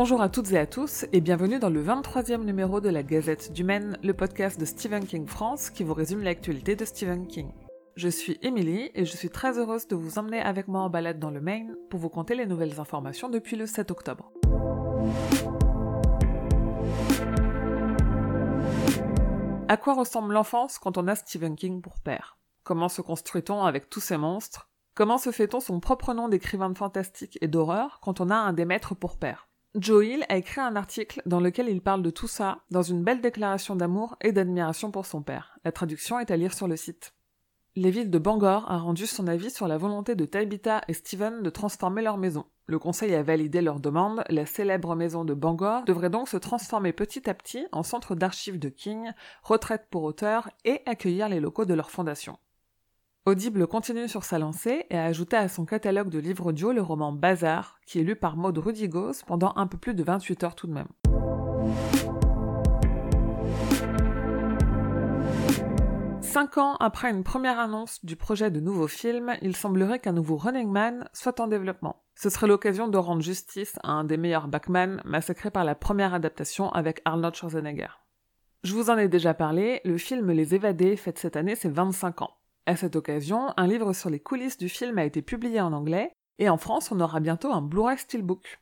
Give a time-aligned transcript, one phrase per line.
[0.00, 3.52] Bonjour à toutes et à tous et bienvenue dans le 23e numéro de la Gazette
[3.52, 7.50] du Maine, le podcast de Stephen King France qui vous résume l'actualité de Stephen King.
[7.96, 11.18] Je suis Emily et je suis très heureuse de vous emmener avec moi en balade
[11.18, 14.30] dans le Maine pour vous conter les nouvelles informations depuis le 7 octobre.
[19.66, 22.38] À quoi ressemble l'enfance quand on a Stephen King pour père?
[22.62, 24.70] Comment se construit-on avec tous ces monstres?
[24.94, 28.52] Comment se fait-on son propre nom d'écrivain de fantastique et d'horreur quand on a un
[28.52, 29.47] des maîtres pour père?
[29.74, 33.20] Joe a écrit un article dans lequel il parle de tout ça dans une belle
[33.20, 35.58] déclaration d'amour et d'admiration pour son père.
[35.62, 37.12] La traduction est à lire sur le site.
[37.76, 41.42] Les villes de Bangor a rendu son avis sur la volonté de Tabitha et Steven
[41.42, 42.46] de transformer leur maison.
[42.66, 46.92] Le conseil a validé leur demande, la célèbre maison de Bangor devrait donc se transformer
[46.92, 51.66] petit à petit en centre d'archives de King, retraite pour auteurs et accueillir les locaux
[51.66, 52.38] de leur fondation.
[53.28, 56.80] Audible continue sur sa lancée et a ajouté à son catalogue de livres audio le
[56.80, 60.54] roman Bazar, qui est lu par Maud Rudigos pendant un peu plus de 28 heures
[60.54, 60.88] tout de même.
[66.22, 70.38] Cinq ans après une première annonce du projet de nouveau film, il semblerait qu'un nouveau
[70.38, 72.02] Running Man soit en développement.
[72.14, 76.14] Ce serait l'occasion de rendre justice à un des meilleurs Batman massacré par la première
[76.14, 77.90] adaptation avec Arnold Schwarzenegger.
[78.62, 82.22] Je vous en ai déjà parlé, le film Les Évadés fête cette année ses 25
[82.22, 82.37] ans.
[82.68, 86.12] À cette occasion, un livre sur les coulisses du film a été publié en anglais,
[86.38, 88.60] et en France, on aura bientôt un Blu-ray Steelbook.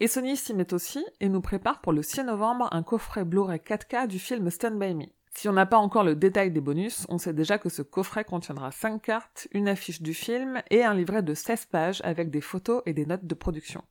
[0.00, 3.58] Et Sony s'y met aussi et nous prépare pour le 6 novembre un coffret Blu-ray
[3.58, 5.06] 4K du film Stand By Me.
[5.34, 8.24] Si on n'a pas encore le détail des bonus, on sait déjà que ce coffret
[8.24, 12.42] contiendra 5 cartes, une affiche du film et un livret de 16 pages avec des
[12.42, 13.82] photos et des notes de production.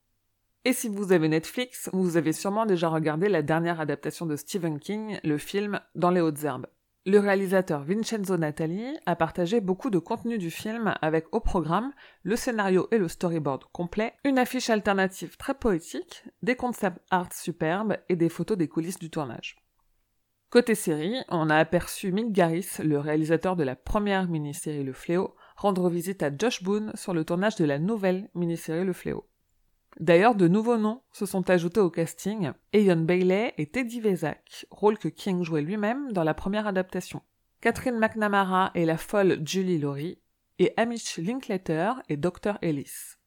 [0.65, 4.77] Et si vous avez Netflix, vous avez sûrement déjà regardé la dernière adaptation de Stephen
[4.77, 6.67] King, le film Dans les hautes herbes.
[7.03, 12.35] Le réalisateur Vincenzo Natali a partagé beaucoup de contenu du film avec au programme le
[12.35, 18.15] scénario et le storyboard complet, une affiche alternative très poétique, des concept art superbes et
[18.15, 19.55] des photos des coulisses du tournage.
[20.51, 25.33] Côté série, on a aperçu Mick Garris, le réalisateur de la première mini-série Le Fléau,
[25.55, 29.25] rendre visite à Josh Boone sur le tournage de la nouvelle mini-série Le Fléau.
[29.99, 34.97] D'ailleurs, de nouveaux noms se sont ajoutés au casting, Ian Bailey et Teddy Vezak, rôle
[34.97, 37.21] que King jouait lui-même dans la première adaptation.
[37.59, 40.19] Catherine McNamara et la folle Julie Laurie,
[40.59, 42.57] et Amish Linklater et Dr.
[42.61, 43.17] Ellis.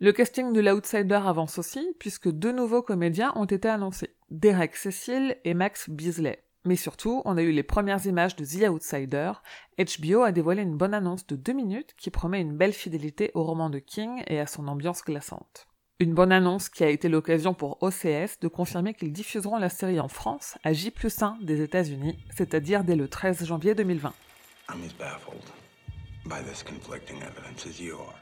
[0.00, 5.36] Le casting de l'Outsider avance aussi, puisque deux nouveaux comédiens ont été annoncés, Derek Cecil
[5.44, 6.44] et Max Beasley.
[6.64, 9.32] Mais surtout, on a eu les premières images de The Outsider.
[9.78, 13.44] HBO a dévoilé une bonne annonce de deux minutes qui promet une belle fidélité au
[13.44, 15.66] roman de King et à son ambiance glaçante.
[16.00, 20.00] Une bonne annonce qui a été l'occasion pour OCS de confirmer qu'ils diffuseront la série
[20.00, 24.12] en France à J 1 des États-Unis, c'est-à-dire dès le 13 janvier 2020.
[24.70, 25.52] I'm as baffled
[26.24, 28.18] by this conflicting evidence as you are.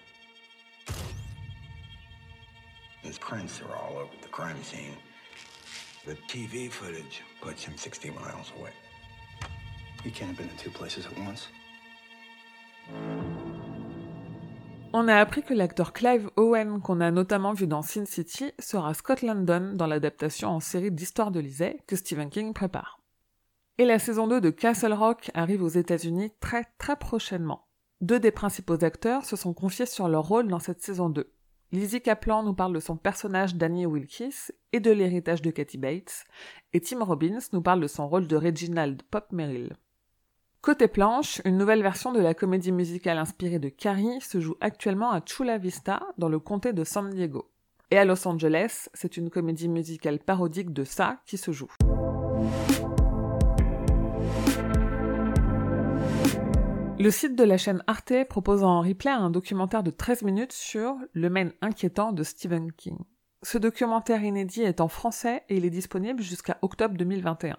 [3.03, 4.99] His prints are all over the crime scene.
[6.05, 8.73] The TV footage puts him 60 miles away.
[10.05, 11.49] He can't have been in two places at once.
[14.95, 18.93] On a appris que l'acteur Clive Owen, qu'on a notamment vu dans Sin City, sera
[18.93, 23.01] Scott London dans l'adaptation en série d'Histoire de Lisée que Stephen King prépare.
[23.79, 27.65] Et la saison 2 de Castle Rock arrive aux États-Unis très très prochainement.
[28.03, 31.33] Deux des principaux acteurs se sont confiés sur leur rôle dans cette saison 2.
[31.73, 36.27] Lizzie Kaplan nous parle de son personnage Danny Wilkes et de l'héritage de Kathy Bates,
[36.75, 39.75] et Tim Robbins nous parle de son rôle de Reginald Pop Merrill.
[40.63, 45.11] Côté planche, une nouvelle version de la comédie musicale inspirée de Carrie se joue actuellement
[45.11, 47.51] à Chula Vista, dans le comté de San Diego.
[47.91, 51.73] Et à Los Angeles, c'est une comédie musicale parodique de ça qui se joue.
[57.01, 60.95] Le site de la chaîne Arte propose en replay un documentaire de 13 minutes sur
[61.13, 62.99] Le Maine inquiétant de Stephen King.
[63.43, 67.57] Ce documentaire inédit est en français et il est disponible jusqu'à octobre 2021.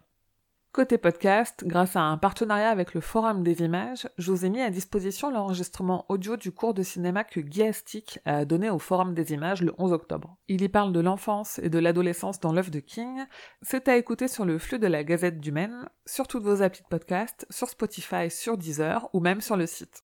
[0.73, 4.59] Côté podcast, grâce à un partenariat avec le Forum des images, je vous ai mis
[4.59, 9.13] à disposition l'enregistrement audio du cours de cinéma que Guy Astic a donné au Forum
[9.13, 10.35] des images le 11 octobre.
[10.47, 13.23] Il y parle de l'enfance et de l'adolescence dans l'œuvre de King.
[13.61, 16.81] C'est à écouter sur le flux de la Gazette du Maine, sur toutes vos applis
[16.81, 20.02] de podcast, sur Spotify, sur Deezer ou même sur le site.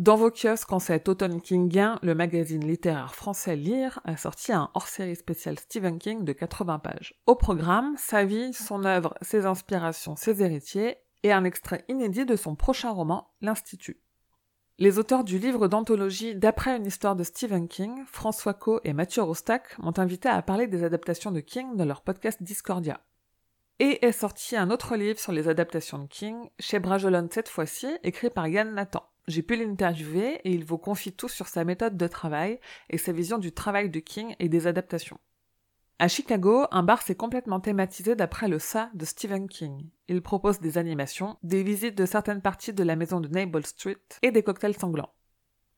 [0.00, 4.70] Dans vos kiosques en cet automne kingien, le magazine littéraire français Lire a sorti un
[4.72, 7.20] hors-série spécial Stephen King de 80 pages.
[7.26, 12.34] Au programme, sa vie, son œuvre, ses inspirations, ses héritiers, et un extrait inédit de
[12.34, 14.00] son prochain roman, L'Institut.
[14.78, 19.22] Les auteurs du livre d'anthologie D'après une histoire de Stephen King, François Co et Mathieu
[19.22, 23.02] Rostac, m'ont invité à parler des adaptations de King dans leur podcast Discordia.
[23.80, 27.86] Et est sorti un autre livre sur les adaptations de King, chez Brajolon cette fois-ci,
[28.02, 29.04] écrit par Yann Nathan.
[29.28, 32.58] J'ai pu l'interviewer et il vous confie tout sur sa méthode de travail
[32.88, 35.18] et sa vision du travail de King et des adaptations.
[35.98, 39.90] À Chicago, un bar s'est complètement thématisé d'après le Ça de Stephen King.
[40.08, 43.98] Il propose des animations, des visites de certaines parties de la maison de Nable Street
[44.22, 45.12] et des cocktails sanglants.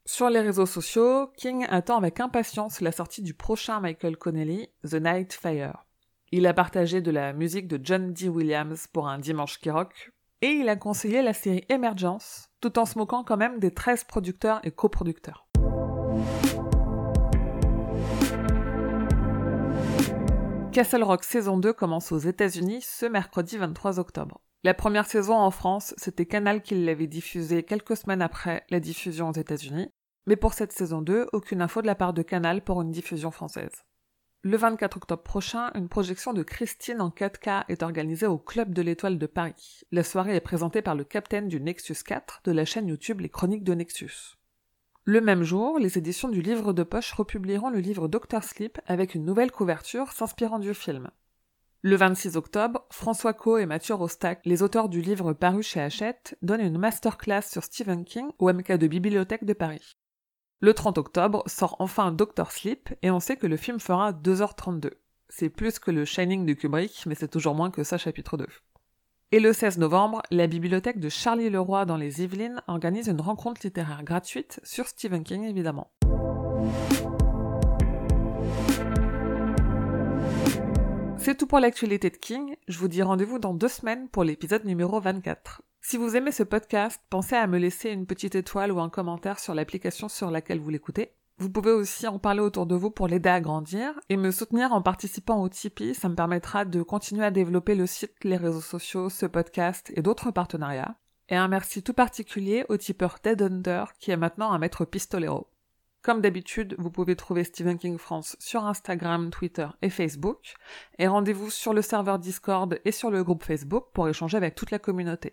[0.06, 4.94] Sur les réseaux sociaux, King attend avec impatience la sortie du prochain Michael Connelly, The
[4.94, 5.86] Night Fire.
[6.30, 8.28] Il a partagé de la musique de John D.
[8.28, 12.86] Williams pour un dimanche qui rock, et il a conseillé la série Emergence, tout en
[12.86, 15.46] se moquant quand même des 13 producteurs et coproducteurs.
[20.72, 24.40] Castle Rock saison 2 commence aux États-Unis ce mercredi 23 octobre.
[24.64, 29.28] La première saison en France, c'était Canal qui l'avait diffusée quelques semaines après la diffusion
[29.28, 29.90] aux États-Unis,
[30.26, 33.32] mais pour cette saison 2, aucune info de la part de Canal pour une diffusion
[33.32, 33.84] française.
[34.44, 38.82] Le 24 octobre prochain, une projection de Christine en 4K est organisée au Club de
[38.82, 39.82] l'Étoile de Paris.
[39.92, 43.28] La soirée est présentée par le capitaine du Nexus 4 de la chaîne YouTube Les
[43.28, 44.36] Chroniques de Nexus.
[45.04, 49.14] Le même jour, les éditions du livre de poche republieront le livre Doctor Sleep avec
[49.14, 51.08] une nouvelle couverture s'inspirant du film.
[51.82, 56.36] Le 26 octobre, François Co et Mathieu Rostac, les auteurs du livre paru chez Hachette,
[56.42, 59.96] donnent une masterclass sur Stephen King au MK de Bibliothèque de Paris.
[60.64, 64.92] Le 30 octobre sort enfin Doctor Sleep et on sait que le film fera 2h32.
[65.28, 68.46] C'est plus que le Shining de Kubrick, mais c'est toujours moins que ça chapitre 2.
[69.32, 73.62] Et le 16 novembre, la bibliothèque de Charlie Leroy dans les Yvelines organise une rencontre
[73.64, 75.90] littéraire gratuite sur Stephen King évidemment.
[81.16, 82.54] C'est tout pour l'actualité de King.
[82.68, 85.62] Je vous dis rendez-vous dans deux semaines pour l'épisode numéro 24.
[85.84, 89.40] Si vous aimez ce podcast, pensez à me laisser une petite étoile ou un commentaire
[89.40, 91.10] sur l'application sur laquelle vous l'écoutez.
[91.38, 94.72] Vous pouvez aussi en parler autour de vous pour l'aider à grandir et me soutenir
[94.72, 95.94] en participant au Tipeee.
[95.94, 100.02] Ça me permettra de continuer à développer le site, les réseaux sociaux, ce podcast et
[100.02, 100.94] d'autres partenariats.
[101.28, 105.48] Et un merci tout particulier au tipeur Dead Under qui est maintenant un maître pistolero.
[106.00, 110.54] Comme d'habitude, vous pouvez trouver Stephen King France sur Instagram, Twitter et Facebook.
[110.98, 114.70] Et rendez-vous sur le serveur Discord et sur le groupe Facebook pour échanger avec toute
[114.70, 115.32] la communauté.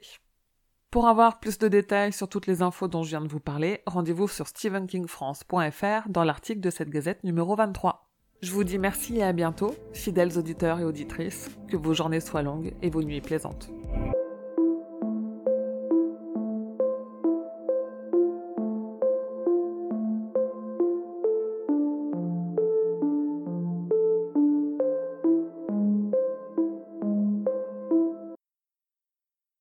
[0.91, 3.83] Pour avoir plus de détails sur toutes les infos dont je viens de vous parler,
[3.85, 8.09] rendez-vous sur stephenkingfrance.fr dans l'article de cette gazette numéro 23.
[8.41, 12.41] Je vous dis merci et à bientôt, fidèles auditeurs et auditrices, que vos journées soient
[12.41, 13.69] longues et vos nuits plaisantes.